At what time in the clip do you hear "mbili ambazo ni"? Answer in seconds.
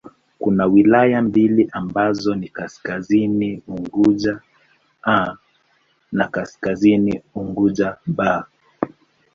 1.21-2.47